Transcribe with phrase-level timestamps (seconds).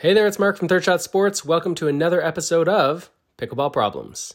[0.00, 1.44] Hey there, it's Mark from Third Shot Sports.
[1.44, 4.34] Welcome to another episode of Pickleball Problems.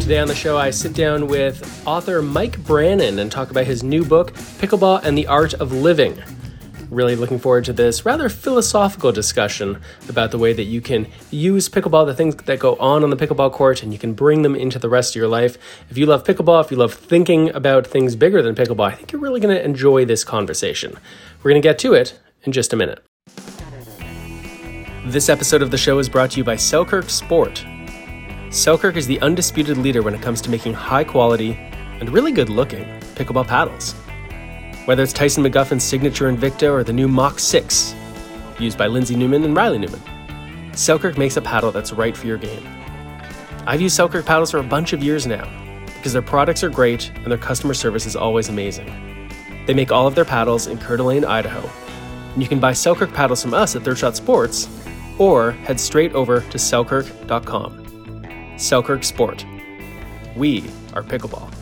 [0.00, 3.84] Today on the show, I sit down with author Mike Branon and talk about his
[3.84, 6.20] new book, Pickleball and the Art of Living.
[6.90, 9.78] Really looking forward to this rather philosophical discussion
[10.08, 13.16] about the way that you can use pickleball, the things that go on on the
[13.16, 15.58] pickleball court, and you can bring them into the rest of your life.
[15.90, 19.12] If you love pickleball, if you love thinking about things bigger than pickleball, I think
[19.12, 20.96] you're really going to enjoy this conversation.
[21.42, 23.04] We're going to get to it in just a minute.
[25.04, 27.66] This episode of the show is brought to you by Selkirk Sport.
[28.50, 31.52] Selkirk is the undisputed leader when it comes to making high quality
[32.00, 33.94] and really good looking pickleball paddles.
[34.88, 37.94] Whether it's Tyson McGuffin's signature Invikta or the new Mach 6,
[38.58, 40.00] used by Lindsay Newman and Riley Newman,
[40.74, 42.66] Selkirk makes a paddle that's right for your game.
[43.66, 45.46] I've used Selkirk paddles for a bunch of years now
[45.88, 49.28] because their products are great and their customer service is always amazing.
[49.66, 51.68] They make all of their paddles in Coeur d'Alene, Idaho.
[52.32, 54.70] And you can buy Selkirk paddles from us at Third Shot Sports
[55.18, 58.54] or head straight over to selkirk.com.
[58.56, 59.44] Selkirk Sport.
[60.34, 60.64] We
[60.94, 61.57] are pickleball.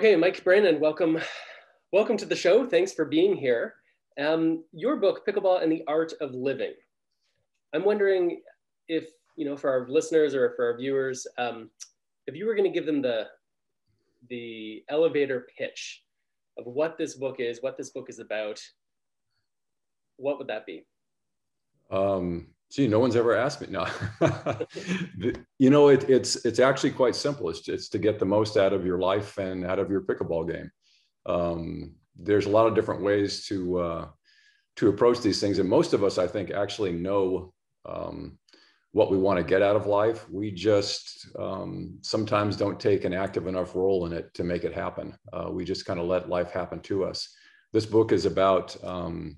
[0.00, 1.18] Okay, Mike Branon, welcome,
[1.92, 2.66] welcome to the show.
[2.66, 3.74] Thanks for being here.
[4.18, 6.72] Um, your book, Pickleball and the Art of Living.
[7.74, 8.40] I'm wondering
[8.88, 11.68] if you know, for our listeners or for our viewers, um,
[12.26, 13.26] if you were going to give them the
[14.30, 16.02] the elevator pitch
[16.56, 18.58] of what this book is, what this book is about,
[20.16, 20.86] what would that be?
[21.90, 23.66] Um, gee, no one's ever asked me.
[23.70, 23.86] No,
[25.58, 27.50] you know, it, it's it's actually quite simple.
[27.50, 30.50] It's it's to get the most out of your life and out of your pickleball
[30.50, 30.70] game.
[31.26, 34.08] Um, there's a lot of different ways to uh,
[34.76, 37.52] to approach these things, and most of us, I think, actually know
[37.86, 38.38] um,
[38.92, 40.28] what we want to get out of life.
[40.30, 44.74] We just um, sometimes don't take an active enough role in it to make it
[44.74, 45.16] happen.
[45.32, 47.34] Uh, we just kind of let life happen to us.
[47.72, 49.36] This book is about um,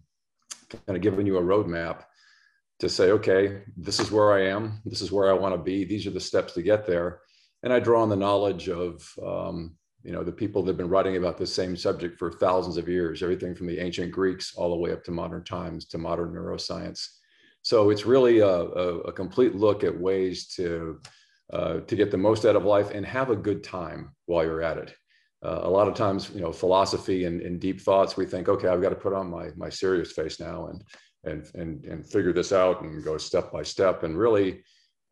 [0.86, 2.04] kind of giving you a roadmap
[2.82, 4.82] to say, okay, this is where I am.
[4.84, 5.84] This is where I want to be.
[5.84, 7.20] These are the steps to get there.
[7.62, 10.88] And I draw on the knowledge of, um, you know, the people that have been
[10.88, 14.70] writing about this same subject for thousands of years, everything from the ancient Greeks all
[14.70, 17.06] the way up to modern times to modern neuroscience.
[17.62, 21.00] So it's really a, a, a complete look at ways to
[21.52, 24.62] uh, to get the most out of life and have a good time while you're
[24.62, 24.92] at it.
[25.44, 28.68] Uh, a lot of times, you know, philosophy and, and, deep thoughts, we think, okay,
[28.68, 30.82] I've got to put on my my serious face now and
[31.24, 34.02] and and and figure this out and go step by step.
[34.02, 34.62] And really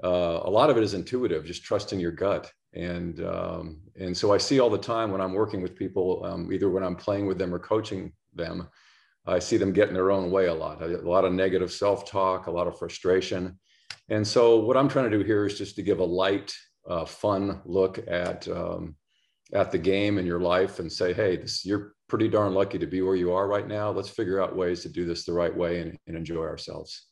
[0.02, 2.50] uh, a lot of it is intuitive just trusting your gut.
[2.72, 6.52] And um, and so i see all the time when i'm working with people um,
[6.52, 8.68] either when i'm playing with them or coaching them
[9.26, 10.80] i see them get in their own way a lot.
[10.80, 13.58] A lot of negative self-talk a lot of frustration.
[14.08, 16.54] And so what i'm trying to do here is just to give a light
[16.88, 18.94] uh, fun look at um,
[19.52, 22.86] at the game in your life and say hey this you're pretty darn lucky to
[22.86, 23.88] be where you are right now.
[23.88, 27.06] Let's figure out ways to do this the right way and, and enjoy ourselves.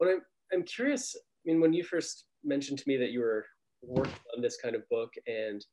[0.00, 0.22] Well, I'm,
[0.52, 1.14] I'm curious.
[1.14, 3.44] I mean, when you first mentioned to me that you were
[3.82, 5.64] working on this kind of book and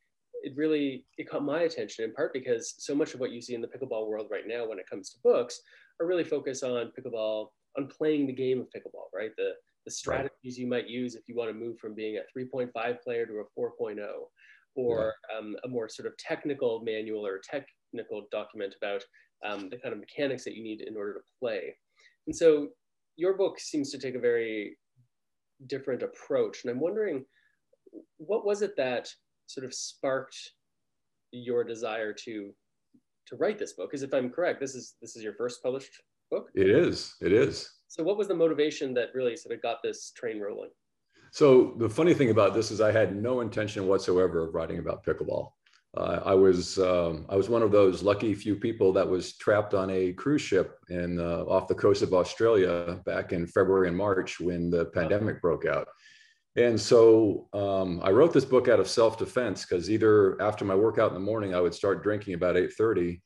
[0.41, 3.55] it really it caught my attention in part because so much of what you see
[3.55, 5.59] in the pickleball world right now when it comes to books
[5.99, 9.51] are really focused on pickleball on playing the game of pickleball right the
[9.85, 10.57] the strategies right.
[10.57, 13.59] you might use if you want to move from being a 3.5 player to a
[13.59, 13.97] 4.0
[14.75, 15.37] or yeah.
[15.37, 19.03] um, a more sort of technical manual or tech technical document about
[19.45, 21.75] um, the kind of mechanics that you need in order to play.
[22.27, 22.69] And so
[23.15, 24.77] your book seems to take a very
[25.67, 26.63] different approach.
[26.63, 27.25] And I'm wondering,
[28.17, 29.09] what was it that
[29.47, 30.37] sort of sparked
[31.31, 32.51] your desire to
[33.27, 33.89] to write this book?
[33.89, 35.91] Because if I'm correct, this is this is your first published
[36.31, 36.49] book.
[36.55, 37.15] It is.
[37.21, 37.71] It is.
[37.87, 40.69] So what was the motivation that really sort of got this train rolling?
[41.31, 45.03] So the funny thing about this is I had no intention whatsoever of writing about
[45.03, 45.51] pickleball.
[45.97, 49.73] Uh, I was um, I was one of those lucky few people that was trapped
[49.73, 53.97] on a cruise ship in uh, off the coast of Australia back in February and
[53.97, 55.87] March when the pandemic broke out.
[56.55, 61.09] And so um, I wrote this book out of self-defense because either after my workout
[61.09, 63.19] in the morning I would start drinking about 8:30,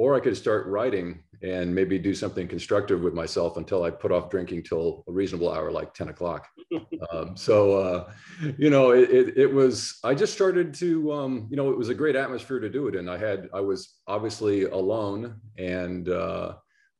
[0.00, 4.10] or I could start writing and maybe do something constructive with myself until I put
[4.10, 6.48] off drinking till a reasonable hour, like 10 o'clock.
[7.12, 8.12] um, so, uh,
[8.56, 11.90] you know, it, it, it, was, I just started to, um, you know, it was
[11.90, 12.96] a great atmosphere to do it.
[12.96, 16.54] And I had, I was obviously alone and uh,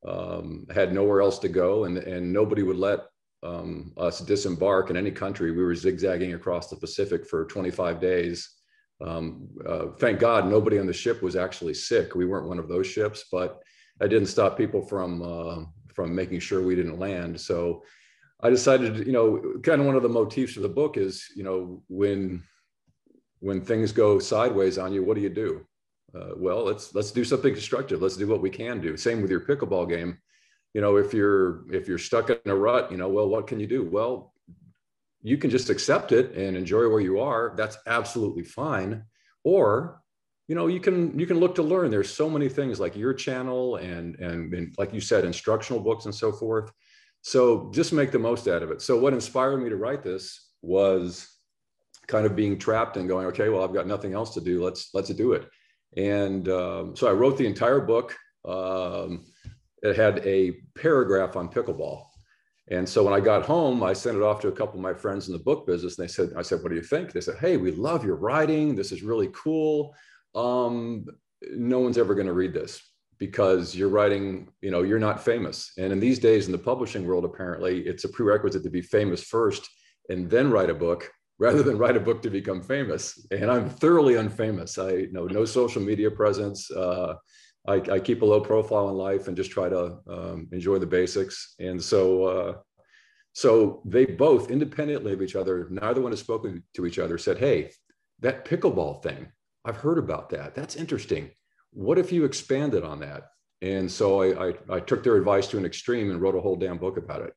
[0.06, 3.06] um, had nowhere else to go and, and nobody would let
[3.42, 5.52] um, us disembark in any country.
[5.52, 8.59] We were zigzagging across the Pacific for 25 days.
[9.00, 12.14] Um, uh, thank God nobody on the ship was actually sick.
[12.14, 13.62] We weren't one of those ships, but
[13.98, 15.64] that didn't stop people from uh,
[15.94, 17.40] from making sure we didn't land.
[17.40, 17.82] So
[18.42, 21.42] I decided, you know, kind of one of the motifs of the book is, you
[21.42, 22.42] know, when
[23.40, 25.66] when things go sideways on you, what do you do?
[26.14, 28.02] Uh, well, let's let's do something constructive.
[28.02, 28.96] Let's do what we can do.
[28.96, 30.18] Same with your pickleball game.
[30.74, 33.60] You know, if you're if you're stuck in a rut, you know, well, what can
[33.60, 33.84] you do?
[33.84, 34.32] Well,
[35.22, 37.54] you can just accept it and enjoy where you are.
[37.56, 39.04] That's absolutely fine.
[39.44, 40.00] Or,
[40.48, 41.90] you know, you can you can look to learn.
[41.90, 46.04] There's so many things like your channel and and, and like you said, instructional books
[46.06, 46.72] and so forth.
[47.22, 48.80] So just make the most out of it.
[48.80, 51.28] So what inspired me to write this was
[52.06, 54.64] kind of being trapped and going, okay, well, I've got nothing else to do.
[54.64, 55.48] Let's let's do it.
[55.96, 58.16] And um, so I wrote the entire book.
[58.44, 59.26] Um,
[59.82, 62.04] it had a paragraph on pickleball.
[62.70, 64.94] And so when I got home, I sent it off to a couple of my
[64.94, 65.98] friends in the book business.
[65.98, 67.12] And they said, I said, what do you think?
[67.12, 68.76] They said, hey, we love your writing.
[68.76, 69.94] This is really cool.
[70.34, 71.06] Um,
[71.50, 72.80] no one's ever going to read this
[73.18, 75.72] because you're writing, you know, you're not famous.
[75.78, 79.22] And in these days in the publishing world, apparently it's a prerequisite to be famous
[79.22, 79.68] first
[80.08, 83.26] and then write a book rather than write a book to become famous.
[83.30, 84.78] And I'm thoroughly unfamous.
[84.78, 86.70] I you know no social media presence.
[86.70, 87.14] Uh,
[87.66, 90.86] I, I, keep a low profile in life and just try to um, enjoy the
[90.86, 91.54] basics.
[91.58, 92.56] And so, uh,
[93.32, 97.38] so they both independently of each other, neither one has spoken to each other, said,
[97.38, 97.70] Hey,
[98.20, 99.30] that pickleball thing,
[99.64, 100.54] I've heard about that.
[100.54, 101.30] That's interesting.
[101.72, 103.30] What if you expanded on that?
[103.62, 106.56] And so I, I, I took their advice to an extreme and wrote a whole
[106.56, 107.34] damn book about it.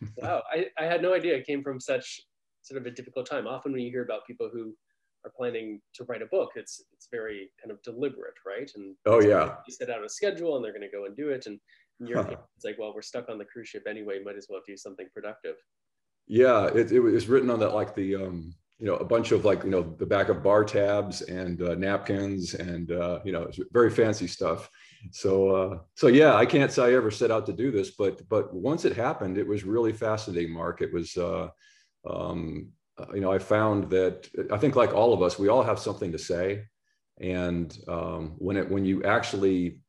[0.16, 0.42] wow.
[0.52, 2.20] I, I had no idea it came from such
[2.62, 3.46] sort of a difficult time.
[3.46, 4.74] Often when you hear about people who
[5.24, 8.70] are planning to write a book, it's it's very kind of deliberate, right?
[8.74, 11.30] And oh yeah, you set out a schedule and they're going to go and do
[11.30, 11.46] it.
[11.46, 11.58] And
[12.00, 14.22] in your case, it's like, well, we're stuck on the cruise ship anyway.
[14.24, 15.56] Might as well do something productive.
[16.26, 19.44] Yeah, it, it was written on that like the um, you know a bunch of
[19.44, 23.50] like you know the back of bar tabs and uh, napkins and uh, you know
[23.72, 24.70] very fancy stuff.
[25.10, 28.28] So uh, so yeah, I can't say I ever set out to do this, but
[28.28, 30.52] but once it happened, it was really fascinating.
[30.52, 31.16] Mark, it was.
[31.16, 31.48] Uh,
[32.08, 35.62] um, uh, you know, I found that I think like all of us, we all
[35.62, 36.64] have something to say,
[37.20, 39.80] and um, when it when you actually,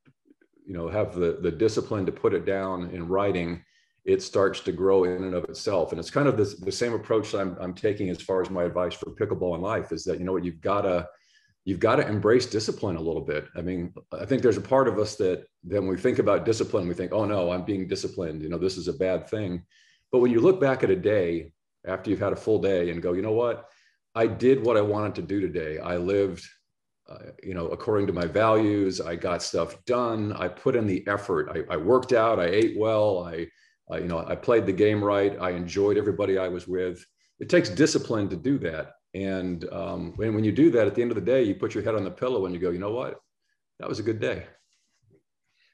[0.66, 3.64] you know, have the the discipline to put it down in writing,
[4.06, 5.92] it starts to grow in and of itself.
[5.92, 8.50] And it's kind of this, the same approach that I'm, I'm taking as far as
[8.50, 11.08] my advice for pickleball in life is that you know what you've got to
[11.66, 13.48] you've got to embrace discipline a little bit.
[13.56, 16.88] I mean, I think there's a part of us that then we think about discipline,
[16.88, 18.42] we think, oh no, I'm being disciplined.
[18.42, 19.64] You know, this is a bad thing.
[20.12, 21.54] But when you look back at a day
[21.90, 23.68] after you've had a full day and go, you know what?
[24.16, 25.80] I did what I wanted to do today.
[25.80, 26.44] I lived,
[27.10, 29.02] uh, you know, according to my values.
[29.02, 30.34] I got stuff done.
[30.34, 31.50] I put in the effort.
[31.54, 32.40] I, I worked out.
[32.40, 33.24] I ate well.
[33.24, 33.48] I,
[33.98, 35.38] you know, I played the game right.
[35.40, 37.06] I enjoyed everybody I was with.
[37.40, 38.94] It takes discipline to do that.
[39.14, 41.74] And um, when, when you do that, at the end of the day, you put
[41.74, 43.20] your head on the pillow and you go, you know what?
[43.80, 44.46] That was a good day.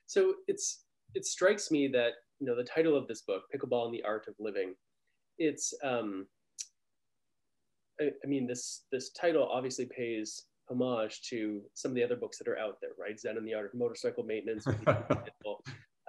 [0.08, 0.86] So it's
[1.16, 4.26] it strikes me that you know the title of this book, Pickleball and the Art
[4.28, 4.76] of Living,
[5.38, 6.28] it's um,
[8.00, 12.38] I, I, mean this this title obviously pays homage to some of the other books
[12.38, 13.20] that are out there, right?
[13.20, 14.66] Zen and the Art of Motorcycle Maintenance.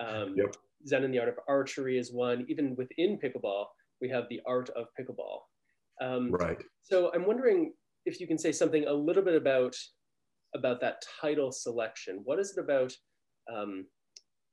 [0.01, 0.55] um, yep.
[0.87, 2.47] Zen and the Art of Archery is one.
[2.49, 3.67] Even within pickleball,
[4.01, 5.41] we have the Art of Pickleball.
[6.01, 6.63] Um, right.
[6.83, 7.73] So I'm wondering
[8.05, 9.77] if you can say something a little bit about
[10.55, 12.21] about that title selection.
[12.25, 12.93] What is it about?
[13.53, 13.87] Um,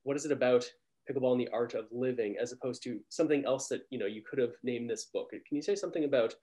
[0.04, 0.66] what is it about
[1.10, 4.22] pickleball and the art of living as opposed to something else that you know you
[4.30, 5.32] could have named this book.
[5.32, 6.36] Can you say something about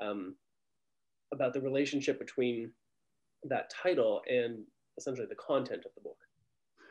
[0.00, 0.36] um,
[1.32, 2.72] about the relationship between
[3.44, 4.64] that title and
[4.96, 6.16] essentially the content of the book?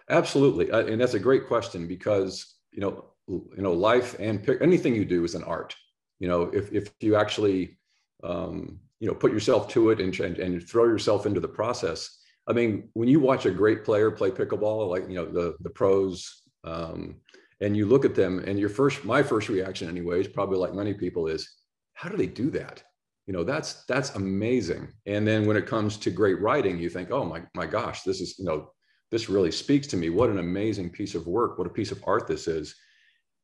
[0.10, 0.72] Absolutely.
[0.72, 4.96] Uh, and that's a great question because you know you know life and pick, anything
[4.96, 5.76] you do is an art.
[6.20, 7.78] You know if, if you actually
[8.24, 12.20] um, you know put yourself to it and, and, and throw yourself into the process
[12.48, 15.70] i mean when you watch a great player play pickleball like you know the the
[15.70, 17.22] pros um,
[17.62, 20.94] and you look at them and your first my first reaction anyways probably like many
[20.94, 21.50] people is
[21.94, 22.84] how do they do that?
[23.26, 24.88] You know that's that's amazing.
[25.06, 28.22] And then when it comes to great writing you think oh my my gosh this
[28.22, 28.72] is you know
[29.10, 30.10] this really speaks to me.
[30.10, 31.58] What an amazing piece of work.
[31.58, 32.76] What a piece of art this is.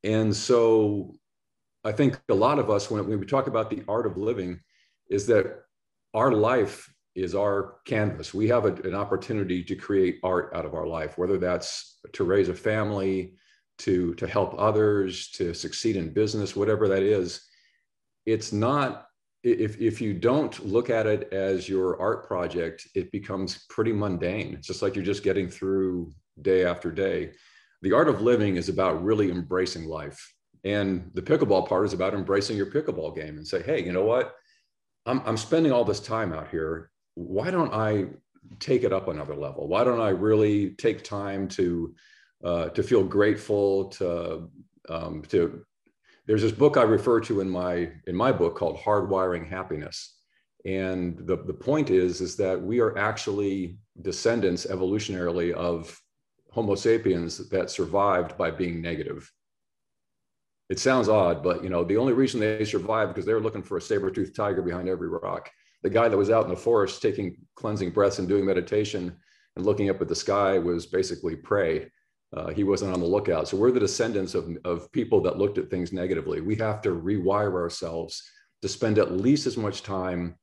[0.03, 1.15] And so
[1.85, 4.59] i think a lot of us when, when we talk about the art of living
[5.09, 5.63] is that
[6.13, 8.33] our life is our canvas.
[8.33, 12.23] We have a, an opportunity to create art out of our life, whether that's to
[12.23, 13.35] raise a family,
[13.79, 17.47] to, to help others, to succeed in business, whatever that is.
[18.25, 19.07] It's not,
[19.43, 24.53] if, if you don't look at it as your art project, it becomes pretty mundane.
[24.53, 27.31] It's just like you're just getting through day after day.
[27.81, 30.33] The art of living is about really embracing life.
[30.63, 34.05] And the pickleball part is about embracing your pickleball game and say, hey, you know
[34.05, 34.33] what?
[35.05, 38.05] I'm, I'm spending all this time out here why don't I
[38.59, 39.67] take it up another level?
[39.67, 41.95] Why don't I really take time to
[42.43, 44.49] uh, to feel grateful, to
[44.89, 45.65] um, to
[46.25, 50.17] there's this book I refer to in my in my book called Hardwiring Happiness.
[50.65, 55.99] And the, the point is, is that we are actually descendants evolutionarily of
[56.51, 59.29] Homo sapiens that survived by being negative.
[60.69, 63.61] It sounds odd, but you know, the only reason they survived because they were looking
[63.61, 65.51] for a saber-toothed tiger behind every rock.
[65.83, 69.15] The guy that was out in the forest taking cleansing breaths and doing meditation
[69.55, 71.91] and looking up at the sky was basically prey.
[72.35, 73.47] Uh, he wasn't on the lookout.
[73.47, 76.41] So we're the descendants of, of people that looked at things negatively.
[76.41, 78.23] We have to rewire ourselves
[78.63, 80.35] to spend at least as much time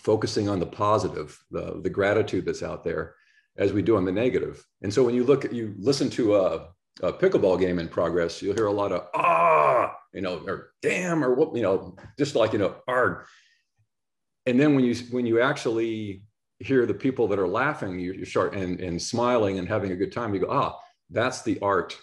[0.00, 3.14] focusing on the positive, the, the gratitude that's out there,
[3.56, 4.66] as we do on the negative.
[4.82, 6.68] And so when you look at, you listen to a,
[7.02, 11.22] a pickleball game in progress, you'll hear a lot of ah, you know, or damn,
[11.22, 13.24] or what, you know, just like you know, arg.
[14.46, 16.22] And then when you when you actually
[16.58, 19.96] hear the people that are laughing, you, you start and, and smiling and having a
[19.96, 20.32] good time.
[20.32, 20.78] You go, ah,
[21.10, 21.98] that's the art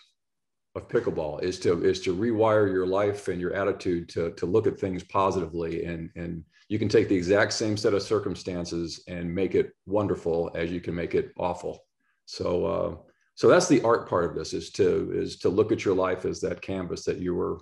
[0.75, 4.67] of pickleball is to is to rewire your life and your attitude to to look
[4.67, 9.33] at things positively and and you can take the exact same set of circumstances and
[9.33, 11.85] make it wonderful as you can make it awful
[12.25, 12.95] so uh,
[13.33, 16.23] so that's the art part of this is to is to look at your life
[16.23, 17.59] as that canvas that you were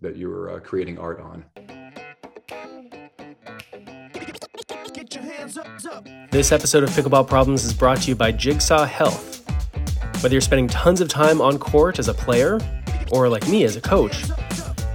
[0.00, 1.79] that you were uh, creating art on
[6.30, 9.30] this episode of pickleball problems is brought to you by jigsaw health
[10.22, 12.60] whether you're spending tons of time on court as a player
[13.10, 14.28] or like me as a coach,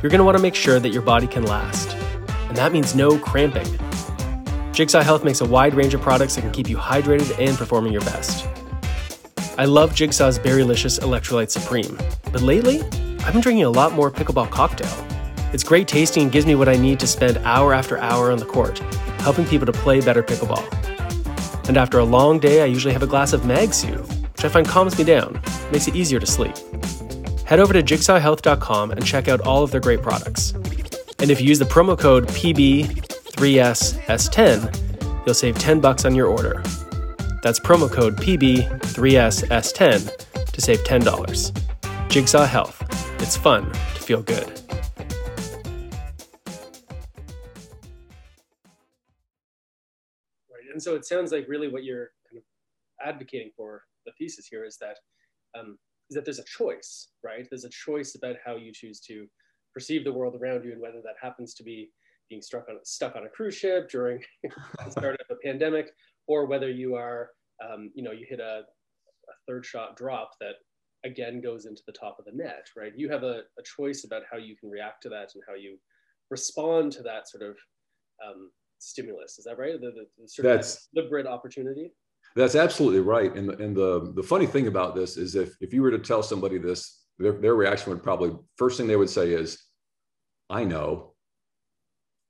[0.02, 1.96] you're going to want to make sure that your body can last.
[2.48, 3.66] And that means no cramping.
[4.72, 7.92] Jigsaw Health makes a wide range of products that can keep you hydrated and performing
[7.92, 8.48] your best.
[9.58, 11.98] I love Jigsaw's Berrylicious Electrolyte Supreme,
[12.32, 12.84] but lately,
[13.22, 14.94] I've been drinking a lot more pickleball cocktail.
[15.54, 18.38] It's great tasting and gives me what I need to spend hour after hour on
[18.38, 18.80] the court,
[19.26, 20.64] helping people to play better pickleball.
[21.68, 24.68] And after a long day, I usually have a glass of Mag which I find
[24.68, 25.42] calms me down,
[25.72, 26.56] makes it easier to sleep.
[27.44, 30.52] Head over to jigsawhealth.com and check out all of their great products.
[31.18, 36.62] And if you use the promo code PB3SS10, you'll save 10 bucks on your order.
[37.42, 42.10] That's promo code PB3SS10 to save $10.
[42.10, 42.84] Jigsaw Health.
[43.20, 44.62] It's fun to feel good.
[50.76, 54.66] And so it sounds like really what you're kind of advocating for the thesis here
[54.66, 54.98] is that
[55.58, 55.78] um,
[56.10, 57.48] is that there's a choice, right?
[57.50, 59.26] There's a choice about how you choose to
[59.74, 61.92] perceive the world around you, and whether that happens to be
[62.30, 65.92] being struck on stuck on a cruise ship during the start of a pandemic,
[66.28, 67.30] or whether you are,
[67.64, 70.56] um, you know, you hit a, a, third shot drop that
[71.06, 72.92] again goes into the top of the net, right?
[72.98, 75.78] You have a, a choice about how you can react to that and how you
[76.30, 77.56] respond to that sort of
[78.28, 78.52] um,
[78.86, 79.38] stimulus.
[79.40, 79.80] Is that right?
[79.80, 81.94] The, the, the sort That's, of deliberate opportunity.
[82.36, 83.34] That's absolutely right.
[83.34, 86.00] And, the, and the, the funny thing about this is if, if you were to
[86.00, 89.64] tell somebody this, their, their reaction would probably, first thing they would say is,
[90.50, 91.14] I know.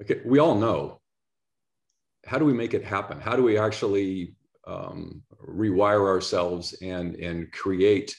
[0.02, 1.02] Okay, we all know.
[2.26, 3.20] How do we make it happen?
[3.20, 4.36] How do we actually
[4.68, 8.16] um, rewire ourselves and, and create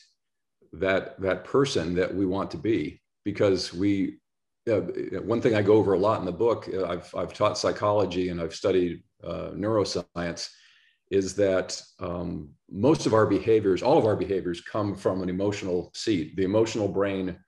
[0.72, 3.00] that, that person that we want to be?
[3.24, 4.18] Because we,
[4.66, 8.30] one thing I go over a lot in the book, uh, I've, I've taught psychology
[8.30, 10.50] and I've studied uh, neuroscience
[11.10, 15.92] is that um, most of our behaviors, all of our behaviors, come from an emotional
[15.94, 16.34] seat.
[16.36, 17.38] The emotional brain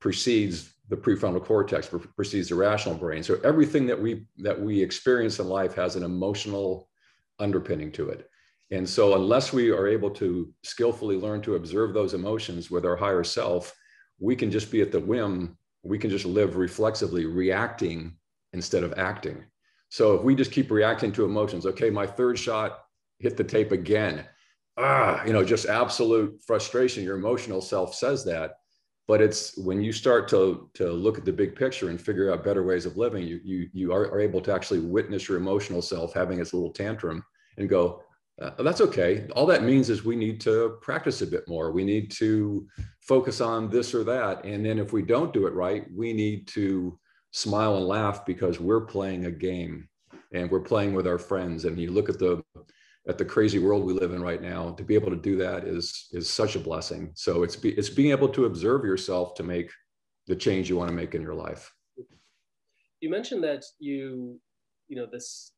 [0.00, 3.22] precedes the prefrontal cortex, precedes the rational brain.
[3.22, 6.88] So everything that we that we experience in life has an emotional
[7.38, 8.28] underpinning to it.
[8.70, 12.96] And so, unless we are able to skillfully learn to observe those emotions with our
[12.96, 13.72] higher self,
[14.18, 15.56] we can just be at the whim.
[15.86, 18.16] We can just live reflexively, reacting
[18.52, 19.44] instead of acting.
[19.88, 22.80] So if we just keep reacting to emotions, okay, my third shot
[23.18, 24.26] hit the tape again.
[24.76, 27.04] Ah, you know, just absolute frustration.
[27.04, 28.58] Your emotional self says that.
[29.08, 32.44] But it's when you start to, to look at the big picture and figure out
[32.44, 35.80] better ways of living, you, you, you are, are able to actually witness your emotional
[35.80, 37.24] self having its little tantrum
[37.56, 38.02] and go,
[38.40, 39.26] uh, that's okay.
[39.34, 41.72] All that means is we need to practice a bit more.
[41.72, 42.66] We need to
[43.00, 44.44] focus on this or that.
[44.44, 46.98] And then if we don't do it right, we need to
[47.30, 49.88] smile and laugh because we're playing a game
[50.34, 51.64] and we're playing with our friends.
[51.64, 52.42] And you look at the
[53.08, 55.64] at the crazy world we live in right now to be able to do that
[55.64, 59.42] is is such a blessing so it's be, it's being able to observe yourself to
[59.42, 59.70] make
[60.26, 61.72] the change you want to make in your life
[63.00, 64.40] you mentioned that you
[64.88, 65.52] you know this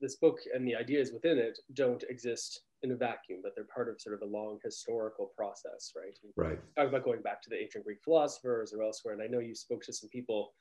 [0.00, 3.88] this book and the ideas within it don't exist in a vacuum but they're part
[3.88, 6.16] of sort of a long historical process right?
[6.36, 6.58] Right.
[6.76, 9.54] talk about going back to the ancient greek philosophers or elsewhere and i know you
[9.54, 10.52] spoke to some people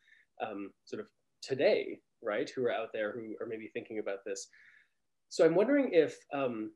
[0.41, 1.07] um, sort of
[1.41, 4.47] today right who are out there who are maybe thinking about this.
[5.29, 6.71] So I'm wondering if um,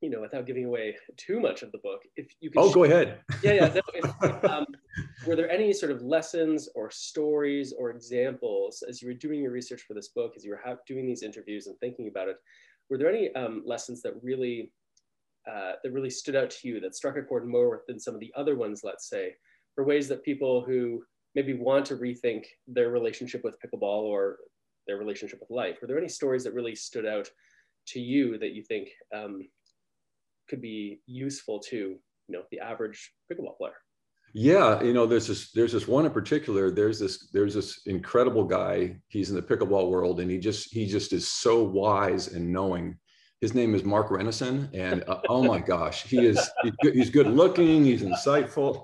[0.00, 2.60] you know, without giving away too much of the book, if you could.
[2.60, 3.20] Oh, go ahead.
[3.42, 3.72] Yeah, yeah.
[3.72, 4.66] So if, um,
[5.26, 9.52] were there any sort of lessons or stories or examples as you were doing your
[9.52, 12.36] research for this book, as you were doing these interviews and thinking about it?
[12.90, 14.72] Were there any um, lessons that really
[15.50, 18.20] uh, that really stood out to you that struck a chord more than some of
[18.20, 19.34] the other ones, let's say,
[19.74, 21.02] for ways that people who
[21.34, 24.38] maybe want to rethink their relationship with pickleball or
[24.86, 25.78] their relationship with life?
[25.80, 27.30] Were there any stories that really stood out
[27.88, 29.48] to you that you think um,
[30.48, 33.74] could be useful to you know the average pickleball player?
[34.34, 36.70] Yeah, you know, there's this there's this one in particular.
[36.70, 38.96] There's this there's this incredible guy.
[39.08, 42.98] He's in the pickleball world, and he just he just is so wise and knowing
[43.40, 46.50] his name is Mark Renneson and uh, oh my gosh, he is
[46.82, 48.82] he's good, looking, he's insightful.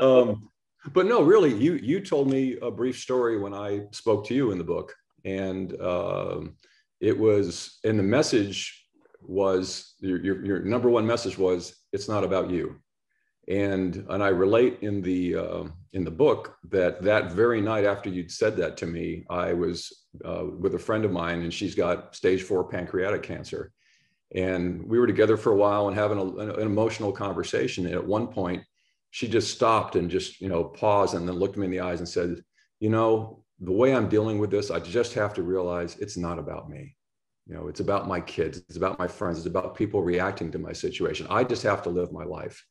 [0.02, 0.48] um,
[0.92, 4.50] but no, really, you you told me a brief story when I spoke to you
[4.50, 6.40] in the book, and uh,
[7.00, 8.81] it was and the message
[9.26, 12.76] was your, your, your number one message was it's not about you.
[13.48, 18.08] And and i relate in the uh, in the book that that very night after
[18.08, 21.74] you'd said that to me i was uh, with a friend of mine and she's
[21.74, 23.72] got stage four pancreatic cancer.
[24.34, 27.84] And we were together for a while and having a, an emotional conversation.
[27.86, 28.62] And at one point
[29.12, 32.00] she just stopped and just you know paused and then looked me in the eyes
[32.00, 32.42] and said
[32.80, 36.38] you know the way i'm dealing with this i just have to realize it's not
[36.38, 36.96] about me
[37.46, 40.58] you know it's about my kids it's about my friends it's about people reacting to
[40.58, 41.26] my situation.
[41.30, 42.64] I just have to live my life.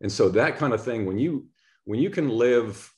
[0.00, 1.46] And so that kind of thing when you
[1.84, 2.92] when you can live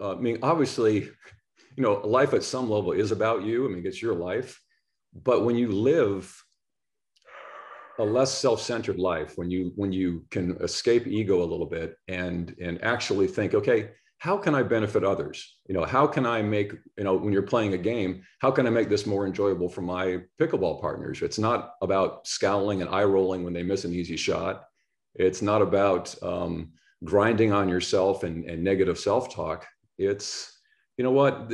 [0.00, 0.94] uh, i mean obviously
[1.76, 4.60] you know life at some level is about you i mean it's your life.
[5.12, 6.32] But when you live
[7.98, 12.56] a less self-centered life when you when you can escape ego a little bit and
[12.60, 16.72] and actually think okay how can i benefit others you know how can i make
[16.96, 19.82] you know when you're playing a game how can i make this more enjoyable for
[19.82, 24.16] my pickleball partners it's not about scowling and eye rolling when they miss an easy
[24.16, 24.64] shot
[25.14, 26.72] it's not about um,
[27.04, 29.66] grinding on yourself and, and negative self-talk.
[29.98, 30.58] It's,
[30.96, 31.52] you know what,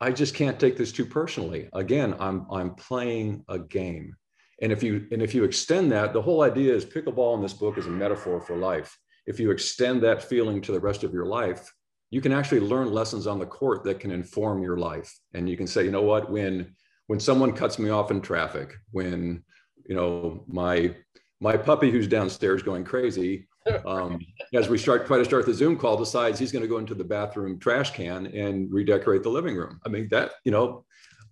[0.00, 1.68] I just can't take this too personally.
[1.72, 4.14] Again, I'm, I'm playing a game.
[4.62, 7.52] And if you and if you extend that, the whole idea is pickleball in this
[7.52, 8.96] book is a metaphor for life.
[9.26, 11.70] If you extend that feeling to the rest of your life,
[12.10, 15.18] you can actually learn lessons on the court that can inform your life.
[15.34, 16.74] And you can say, you know what, when
[17.08, 19.42] when someone cuts me off in traffic, when
[19.84, 20.94] you know my
[21.40, 23.48] my puppy who's downstairs going crazy
[23.84, 24.18] um,
[24.54, 26.94] as we start try to start the zoom call decides he's going to go into
[26.94, 29.80] the bathroom trash can and redecorate the living room.
[29.84, 30.84] I mean that you know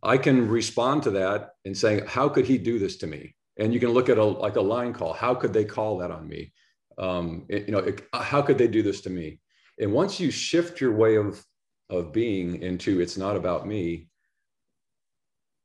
[0.02, 3.34] i can respond to that and saying how could he do this to me?
[3.56, 5.12] And you can look at a like a line call.
[5.12, 6.52] How could they call that on me?
[6.98, 9.40] Um, it, you know it, how could they do this to me
[9.78, 11.44] and once you shift your way of
[11.90, 14.08] of being into it's not about me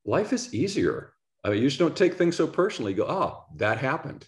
[0.06, 2.91] life is easier I mean, you just don't take things so personally.
[2.91, 4.28] You go, oh, that happened.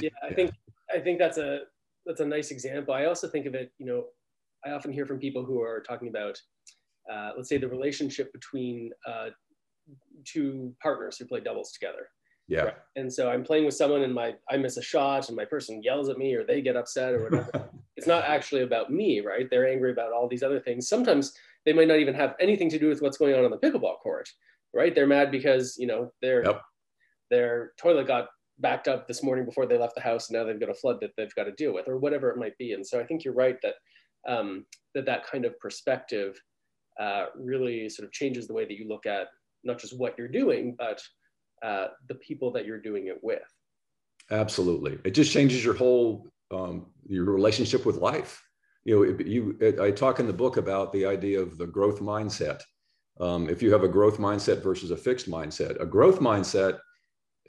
[0.00, 0.52] yeah, I think
[0.94, 1.60] I think that's a
[2.04, 2.92] that's a nice example.
[2.92, 3.72] I also think of it.
[3.78, 4.04] You know,
[4.64, 6.38] I often hear from people who are talking about,
[7.10, 9.28] uh, let's say, the relationship between uh,
[10.26, 12.08] two partners who play doubles together.
[12.50, 12.62] Yeah.
[12.62, 12.74] Right?
[12.96, 15.82] And so I'm playing with someone, and my I miss a shot, and my person
[15.82, 17.70] yells at me, or they get upset, or whatever.
[17.96, 19.48] it's not actually about me, right?
[19.48, 20.88] They're angry about all these other things.
[20.88, 21.32] Sometimes
[21.64, 23.98] they might not even have anything to do with what's going on on the pickleball
[23.98, 24.28] court
[24.72, 24.94] right?
[24.94, 26.62] They're mad because you know their yep.
[27.30, 30.60] their toilet got backed up this morning before they left the house, and now they've
[30.60, 32.72] got a flood that they've got to deal with, or whatever it might be.
[32.72, 33.74] And so I think you're right that
[34.28, 36.40] um, that that kind of perspective
[36.98, 39.28] uh, really sort of changes the way that you look at
[39.64, 41.02] not just what you're doing, but
[41.62, 43.42] uh, the people that you're doing it with.
[44.30, 48.42] Absolutely, it just changes your whole um, your relationship with life.
[48.84, 52.62] You know, you I talk in the book about the idea of the growth mindset
[53.20, 55.80] um, if you have a growth mindset versus a fixed mindset.
[55.80, 56.78] A growth mindset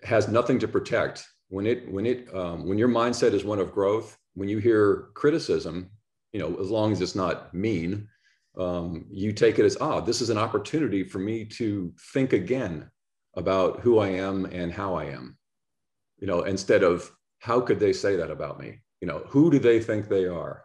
[0.04, 1.26] has nothing to protect.
[1.50, 5.10] When it when it um, when your mindset is one of growth, when you hear
[5.14, 5.90] criticism,
[6.34, 8.08] you know, as long as it's not mean,
[8.58, 12.90] um, you take it as ah, this is an opportunity for me to think again
[13.36, 15.38] about who I am and how I am.
[16.20, 18.82] You know, instead of how could they say that about me?
[19.00, 20.64] You know, who do they think they are?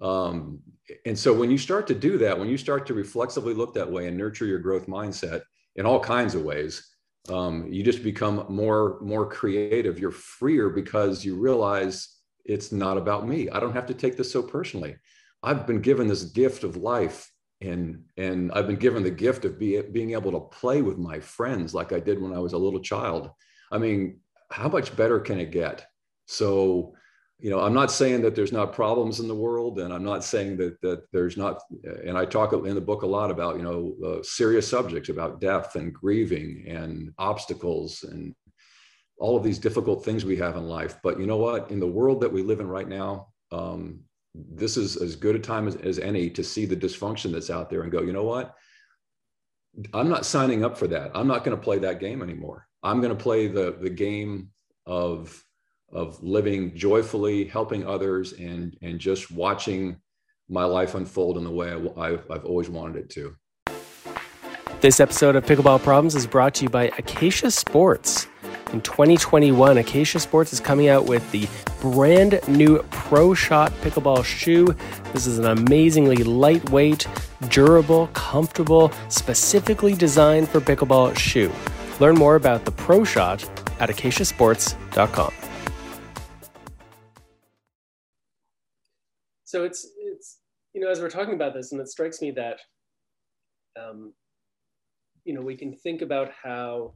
[0.00, 0.60] Um,
[1.06, 3.90] and so when you start to do that, when you start to reflexively look that
[3.90, 5.42] way and nurture your growth mindset
[5.76, 6.94] in all kinds of ways,
[7.28, 9.98] um, you just become more more creative.
[9.98, 13.48] You're freer because you realize it's not about me.
[13.48, 14.96] I don't have to take this so personally.
[15.42, 19.58] I've been given this gift of life and and I've been given the gift of
[19.58, 22.58] be, being able to play with my friends like I did when I was a
[22.58, 23.30] little child.
[23.72, 25.86] I mean, how much better can it get?
[26.26, 26.94] So
[27.40, 30.24] you know, I'm not saying that there's not problems in the world, and I'm not
[30.24, 31.60] saying that that there's not.
[32.04, 35.40] And I talk in the book a lot about you know uh, serious subjects about
[35.40, 38.34] death and grieving and obstacles and
[39.18, 40.96] all of these difficult things we have in life.
[41.02, 41.70] But you know what?
[41.70, 44.00] In the world that we live in right now, um,
[44.34, 47.70] this is as good a time as, as any to see the dysfunction that's out
[47.70, 48.54] there and go, you know what?
[49.92, 51.10] I'm not signing up for that.
[51.14, 52.66] I'm not going to play that game anymore.
[52.82, 54.50] I'm going to play the the game
[54.86, 55.42] of
[55.92, 59.96] of living joyfully, helping others, and and just watching
[60.48, 63.36] my life unfold in the way I, have I've always wanted it to.
[64.80, 68.28] This episode of Pickleball Problems is brought to you by Acacia Sports.
[68.72, 71.48] In 2021, Acacia Sports is coming out with the
[71.80, 74.74] brand new Pro Shot pickleball shoe.
[75.12, 77.06] This is an amazingly lightweight,
[77.48, 81.52] durable, comfortable, specifically designed for pickleball shoe.
[82.00, 83.44] Learn more about the Pro Shot
[83.80, 85.32] at acaciasports.com.
[89.44, 90.38] So it's it's
[90.72, 92.58] you know as we're talking about this, and it strikes me that
[93.80, 94.12] um,
[95.24, 96.94] you know we can think about how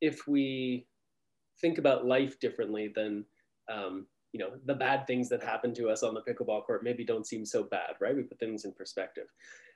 [0.00, 0.86] if we
[1.60, 3.24] think about life differently, then
[3.72, 7.04] um, you know the bad things that happen to us on the pickleball court maybe
[7.04, 8.16] don't seem so bad, right?
[8.16, 9.26] We put things in perspective.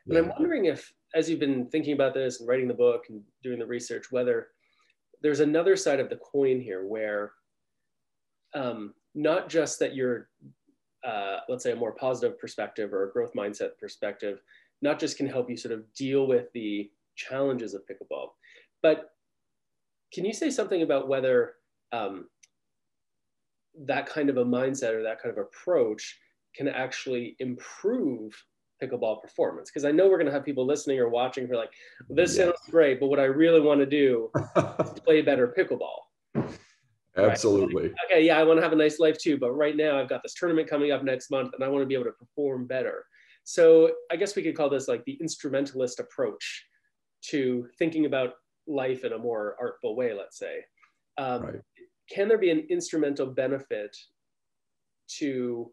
[0.07, 0.19] Yeah.
[0.19, 3.23] And I'm wondering if, as you've been thinking about this and writing the book and
[3.43, 4.49] doing the research, whether
[5.23, 7.33] there's another side of the coin here where
[8.55, 10.29] um, not just that you're,
[11.07, 14.43] uh, let's say, a more positive perspective or a growth mindset perspective,
[14.83, 18.31] not just can help you sort of deal with the challenges of pickleball,
[18.83, 19.11] but
[20.13, 21.55] can you say something about whether
[21.93, 22.27] um,
[23.87, 26.19] that kind of a mindset or that kind of approach
[26.55, 28.33] can actually improve
[28.83, 29.71] pickleball performance?
[29.71, 31.73] Because I know we're going to have people listening or watching who are like,
[32.11, 34.31] this sounds great, but what I really want to do
[34.81, 36.47] is play better pickleball.
[37.17, 37.85] Absolutely.
[37.85, 37.95] Right?
[38.07, 40.23] okay, yeah, I want to have a nice life too, but right now I've got
[40.23, 43.05] this tournament coming up next month and I want to be able to perform better.
[43.45, 46.65] So I guess we could call this like the instrumentalist approach
[47.29, 48.35] to thinking about
[48.67, 50.61] life in a more artful way, let's say.
[51.19, 51.61] Um, right.
[52.11, 53.97] Can there be an instrumental benefit
[55.19, 55.73] to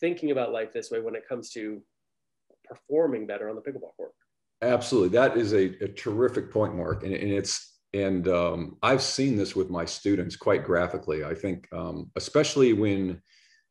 [0.00, 1.82] thinking about life this way when it comes to
[2.64, 4.12] performing better on the pickleball court?
[4.62, 5.10] Absolutely.
[5.10, 7.02] That is a, a terrific point, Mark.
[7.02, 11.24] And, and it's, and um, I've seen this with my students quite graphically.
[11.24, 13.20] I think, um, especially when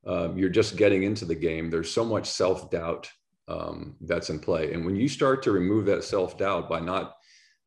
[0.05, 3.09] um, you're just getting into the game, there's so much self doubt
[3.47, 4.73] um, that's in play.
[4.73, 7.15] And when you start to remove that self doubt by not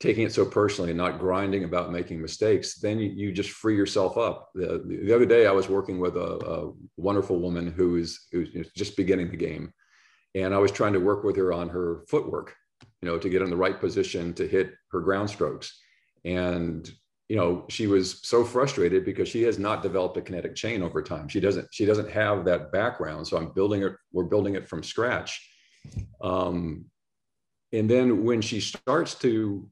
[0.01, 3.75] taking it so personally and not grinding about making mistakes, then you, you just free
[3.75, 4.51] yourself up.
[4.55, 8.51] The, the other day, I was working with a, a wonderful woman who is who's
[8.77, 9.73] just beginning the game,
[10.35, 12.55] and I was trying to work with her on her footwork,
[13.03, 15.81] you know, to get in the right position to hit her ground strokes.
[16.25, 16.89] And
[17.29, 21.03] you know, she was so frustrated because she has not developed a kinetic chain over
[21.03, 21.29] time.
[21.29, 21.69] She doesn't.
[21.73, 23.27] She doesn't have that background.
[23.27, 23.93] So I'm building it.
[24.13, 25.45] We're building it from scratch.
[26.23, 26.87] Um,
[27.73, 29.69] and then when she starts to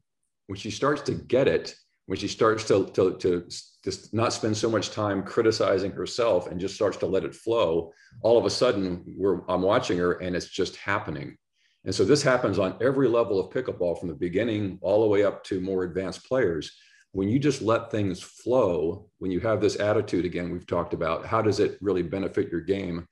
[0.46, 1.74] when she starts to get it,
[2.06, 3.46] when she starts to, to, to
[3.84, 7.92] just not spend so much time criticizing herself and just starts to let it flow,
[8.22, 9.04] all of a sudden
[9.48, 11.36] I'm watching her and it's just happening.
[11.84, 15.24] And so this happens on every level of pickleball from the beginning all the way
[15.24, 16.72] up to more advanced players.
[17.12, 21.24] When you just let things flow, when you have this attitude again, we've talked about
[21.24, 23.06] how does it really benefit your game?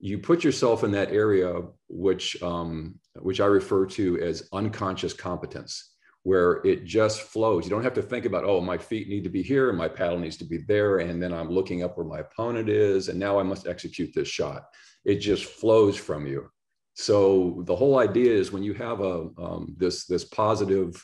[0.00, 5.94] You put yourself in that area, which um, which I refer to as unconscious competence
[6.28, 7.64] where it just flows.
[7.64, 10.18] You don't have to think about, oh, my feet need to be here, my paddle
[10.18, 13.38] needs to be there, and then I'm looking up where my opponent is, and now
[13.40, 14.64] I must execute this shot.
[15.06, 16.50] It just flows from you.
[16.92, 21.02] So the whole idea is when you have a um, this this positive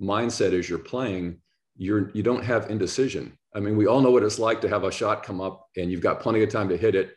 [0.00, 1.40] mindset as you're playing,
[1.76, 3.36] you're you don't have indecision.
[3.56, 5.90] I mean, we all know what it's like to have a shot come up and
[5.90, 7.08] you've got plenty of time to hit it,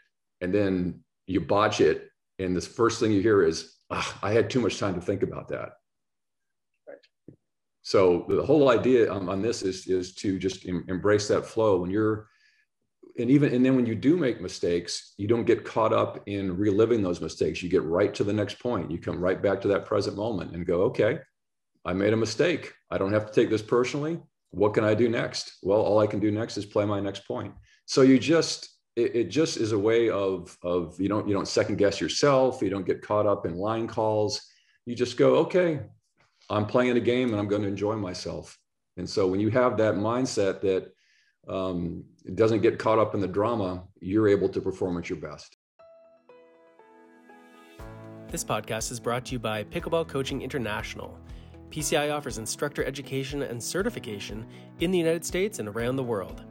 [0.41, 4.61] and then you botch it, and the first thing you hear is, I had too
[4.61, 5.73] much time to think about that
[7.85, 11.77] so the whole idea on, on this is is to just em, embrace that flow.
[11.77, 12.27] When you're
[13.19, 16.57] and even and then when you do make mistakes you don't get caught up in
[16.57, 17.61] reliving those mistakes.
[17.61, 18.89] You get right to the next point.
[18.89, 21.19] You come right back to that present moment and go okay
[21.85, 22.73] i made a mistake.
[22.89, 24.19] I don't have to take this personally.
[24.49, 25.59] What can i do next?
[25.61, 27.53] Well all i can do next is play my next point.
[27.85, 31.47] So you just it, it just is a way of of you don't you don't
[31.47, 32.63] second guess yourself.
[32.63, 34.41] You don't get caught up in line calls.
[34.87, 35.81] You just go okay
[36.49, 38.57] I'm playing a game and I'm going to enjoy myself.
[38.97, 40.91] And so when you have that mindset that
[41.47, 42.03] um,
[42.35, 45.57] doesn't get caught up in the drama, you're able to perform at your best.
[48.29, 51.17] This podcast is brought to you by Pickleball Coaching International.
[51.69, 54.45] PCI offers instructor education and certification
[54.79, 56.43] in the United States and around the world.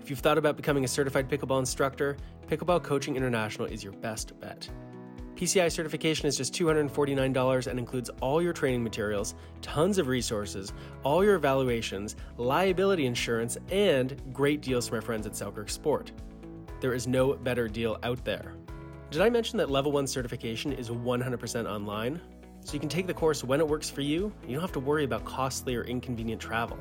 [0.00, 2.16] If you've thought about becoming a certified pickleball instructor,
[2.48, 4.68] Pickleball Coaching International is your best bet.
[5.36, 11.24] PCI certification is just $249 and includes all your training materials, tons of resources, all
[11.24, 16.12] your evaluations, liability insurance, and great deals from our friends at Selkirk Sport.
[16.80, 18.54] There is no better deal out there.
[19.10, 22.20] Did I mention that level 1 certification is 100% online?
[22.60, 24.80] So you can take the course when it works for you, you don't have to
[24.80, 26.78] worry about costly or inconvenient travel.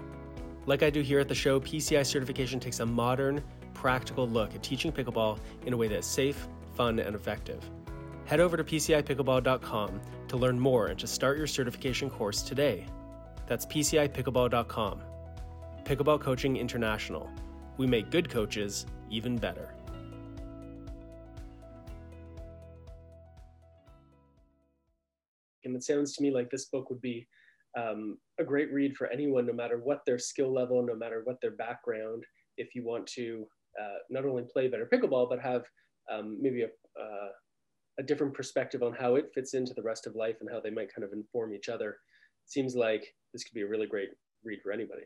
[0.67, 4.61] Like I do here at the show, PCI certification takes a modern, practical look at
[4.61, 7.67] teaching pickleball in a way that is safe, fun, and effective.
[8.25, 12.85] Head over to PCIPickleball.com to learn more and to start your certification course today.
[13.47, 15.01] That's PCIPickleball.com.
[15.83, 17.29] Pickleball Coaching International.
[17.77, 19.75] We make good coaches even better.
[25.65, 27.27] And it sounds to me like this book would be
[27.77, 31.37] um, a great read for anyone, no matter what their skill level, no matter what
[31.41, 32.23] their background.
[32.57, 33.45] If you want to
[33.81, 35.63] uh, not only play better pickleball, but have
[36.11, 37.29] um, maybe a, uh,
[37.99, 40.69] a different perspective on how it fits into the rest of life and how they
[40.69, 41.97] might kind of inform each other.
[42.45, 44.09] seems like this could be a really great
[44.43, 45.03] read for anybody.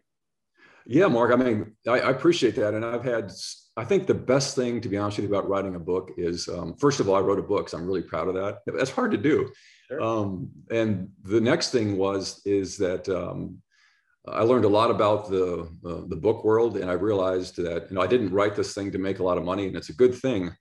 [0.86, 1.32] Yeah, Mark.
[1.34, 3.32] I mean, I, I, appreciate that, and I've had.
[3.76, 6.48] I think the best thing, to be honest with you, about writing a book is,
[6.48, 8.60] um, first of all, I wrote a book, so I'm really proud of that.
[8.66, 9.52] That's hard to do.
[9.90, 10.02] Sure.
[10.02, 13.62] Um, and the next thing was is that um,
[14.28, 17.96] I learned a lot about the uh, the book world, and I realized that you
[17.96, 19.94] know I didn't write this thing to make a lot of money, and it's a
[19.94, 20.52] good thing.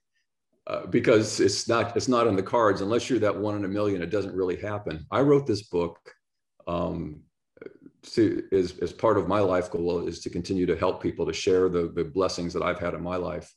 [0.67, 2.81] Uh, because it's not it's not in the cards.
[2.81, 5.05] Unless you're that one in a million it doesn't really happen.
[5.11, 5.97] I wrote this book
[6.67, 7.21] um,
[8.11, 11.31] to as, as part of my life goal is to continue to help people to
[11.31, 13.53] share the, the blessings that i've had in my life.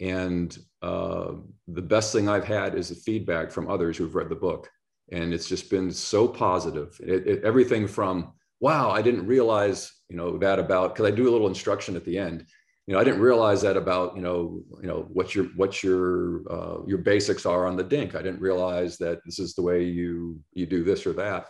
[0.00, 1.32] And uh,
[1.66, 4.68] the best thing i've had is the feedback from others who've read the book.
[5.12, 7.00] And it's just been so positive.
[7.02, 11.28] It, it, everything from wow i didn't realize you know that about because i do
[11.28, 12.44] a little instruction at the end
[12.90, 16.42] you know, I didn't realize that about, you know, you know, what your, what your,
[16.50, 18.16] uh, your basics are on the dink.
[18.16, 21.46] I didn't realize that this is the way you, you do this or that.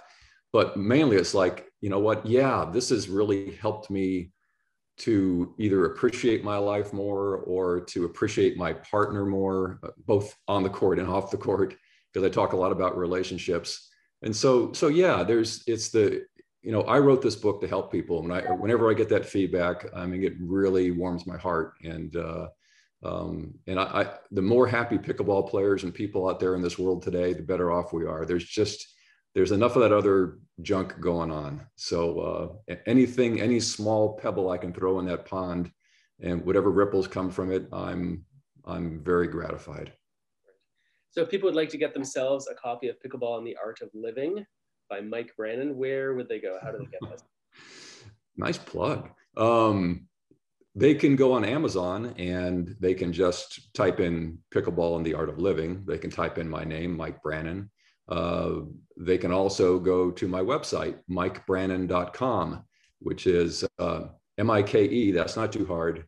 [0.53, 2.27] But mainly it's like, you know what?
[2.27, 4.33] Yeah, this has really helped me
[4.99, 10.69] to either appreciate my life more or to appreciate my partner more, both on the
[10.69, 11.75] court and off the court,
[12.13, 13.89] because I talk a lot about relationships.
[14.21, 16.27] And so, so yeah, there's, it's the,
[16.63, 18.23] you know, I wrote this book to help people.
[18.23, 21.75] When I, whenever I get that feedback, I mean, it really warms my heart.
[21.83, 22.49] And, uh,
[23.03, 26.79] um, and I, I, the more happy pickleball players and people out there in this
[26.79, 28.27] world today, the better off we are.
[28.27, 28.87] There's just,
[29.35, 31.67] there's enough of that other junk going on.
[31.77, 35.73] So uh, anything, any small pebble I can throw in that pond
[36.21, 38.25] and whatever ripples come from it, I'm,
[38.67, 39.95] I'm very gratified.
[41.11, 43.81] So if people would like to get themselves a copy of Pickleball and the Art
[43.81, 44.45] of Living,
[44.91, 45.75] by Mike Branon.
[45.75, 46.59] Where would they go?
[46.63, 47.23] How do they get this?
[48.37, 49.09] nice plug.
[49.37, 50.09] Um,
[50.75, 55.29] they can go on Amazon and they can just type in pickleball and the art
[55.29, 55.85] of living.
[55.87, 57.71] They can type in my name, Mike Branon.
[58.09, 58.63] Uh,
[58.97, 62.65] they can also go to my website, mikebranon.com,
[62.99, 64.03] which is uh,
[64.39, 66.05] M I K E, that's not too hard,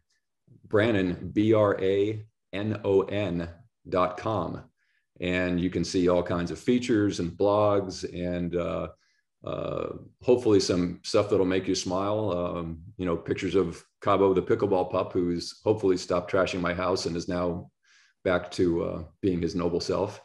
[0.66, 3.48] Brannon, B R A N O N
[3.88, 4.62] dot com
[5.22, 8.88] and you can see all kinds of features and blogs and uh,
[9.44, 12.30] uh, hopefully some stuff that'll make you smile.
[12.32, 17.06] Um, you know, pictures of Cabo, the pickleball pup, who's hopefully stopped trashing my house
[17.06, 17.70] and is now
[18.24, 20.20] back to uh, being his noble self.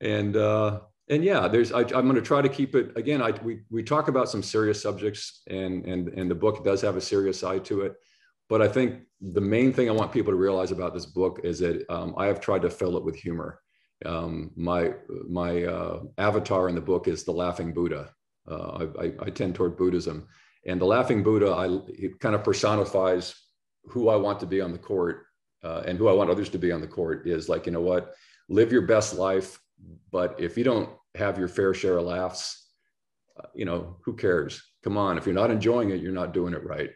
[0.00, 3.22] And uh, and yeah, there's I, am going to try to keep it again.
[3.22, 6.96] I we we talk about some serious subjects, and and and the book does have
[6.96, 7.94] a serious side to it.
[8.48, 11.60] But I think the main thing I want people to realize about this book is
[11.60, 13.60] that um, I have tried to fill it with humor
[14.06, 14.92] um, my
[15.28, 18.10] my uh, avatar in the book is the laughing Buddha.
[18.50, 20.26] Uh, I, I, tend toward Buddhism,
[20.66, 23.34] and the laughing Buddha, I, it kind of personifies
[23.84, 25.26] who I want to be on the court
[25.62, 27.28] uh, and who I want others to be on the court.
[27.28, 28.14] Is like you know what,
[28.48, 29.60] live your best life,
[30.10, 32.68] but if you don't have your fair share of laughs,
[33.38, 34.62] uh, you know who cares?
[34.82, 36.90] Come on, if you're not enjoying it, you're not doing it right.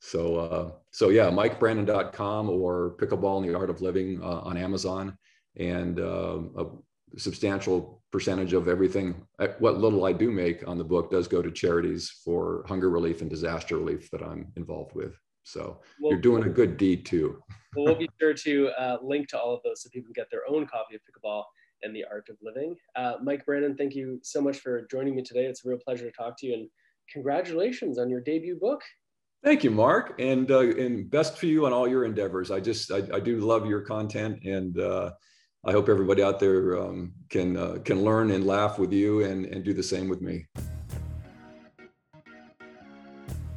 [0.00, 5.18] So uh, so yeah, MikeBranon.com or Pickleball and the Art of Living uh, on Amazon
[5.58, 6.66] and uh, a
[7.18, 11.40] substantial percentage of everything uh, what little i do make on the book does go
[11.40, 15.18] to charities for hunger relief and disaster relief that i'm involved with.
[15.46, 17.40] So well, you're doing a good deed too.
[17.76, 20.30] well, we'll be sure to uh, link to all of those so people can get
[20.30, 21.44] their own copy of pickleball
[21.82, 22.74] and the art of living.
[22.96, 25.44] Uh, mike Brandon, thank you so much for joining me today.
[25.44, 26.68] It's a real pleasure to talk to you and
[27.12, 28.82] congratulations on your debut book.
[29.44, 32.50] Thank you, Mark, and uh, and best for you on all your endeavors.
[32.50, 35.12] I just I, I do love your content, and uh,
[35.66, 39.46] I hope everybody out there um, can uh, can learn and laugh with you and,
[39.46, 40.46] and do the same with me.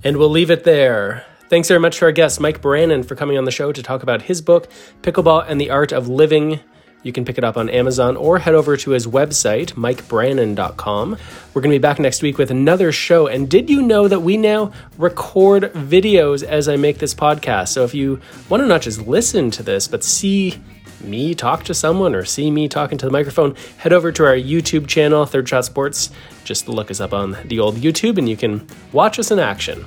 [0.03, 1.25] And we'll leave it there.
[1.49, 4.01] Thanks very much to our guest, Mike Branon, for coming on the show to talk
[4.01, 4.69] about his book,
[5.01, 6.59] Pickleball and the Art of Living.
[7.03, 11.17] You can pick it up on Amazon or head over to his website, mikebranon.com.
[11.53, 13.27] We're going to be back next week with another show.
[13.27, 17.69] And did you know that we now record videos as I make this podcast?
[17.69, 18.19] So if you
[18.49, 20.61] want to not just listen to this, but see
[21.01, 24.35] me talk to someone or see me talking to the microphone, head over to our
[24.35, 26.09] YouTube channel, Third Shot Sports.
[26.43, 29.85] Just look us up on the old YouTube and you can watch us in action.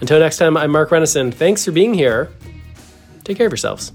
[0.00, 1.32] Until next time, I'm Mark Renneson.
[1.32, 2.30] Thanks for being here.
[3.24, 3.92] Take care of yourselves.